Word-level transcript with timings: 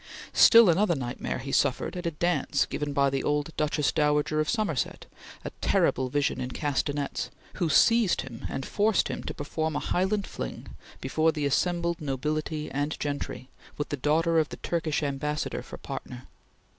Still 0.33 0.67
another 0.67 0.95
nightmare 0.95 1.37
he 1.37 1.51
suffered 1.51 1.95
at 1.95 2.07
a 2.07 2.09
dance 2.09 2.65
given 2.65 2.91
by 2.91 3.11
the 3.11 3.23
old 3.23 3.55
Duchess 3.55 3.91
Dowager 3.91 4.39
of 4.39 4.49
Somerset, 4.49 5.05
a 5.45 5.51
terrible 5.61 6.09
vision 6.09 6.41
in 6.41 6.49
castanets, 6.49 7.29
who 7.57 7.69
seized 7.69 8.21
him 8.21 8.47
and 8.49 8.65
forced 8.65 9.09
him 9.09 9.21
to 9.25 9.33
perform 9.35 9.75
a 9.75 9.79
Highland 9.79 10.25
fling 10.25 10.69
before 11.01 11.31
the 11.31 11.45
assembled 11.45 12.01
nobility 12.01 12.67
and 12.71 12.99
gentry, 12.99 13.49
with 13.77 13.89
the 13.89 13.95
daughter 13.95 14.39
of 14.39 14.49
the 14.49 14.57
Turkish 14.57 15.03
Ambassador 15.03 15.61
for 15.61 15.77
partner. 15.77 16.27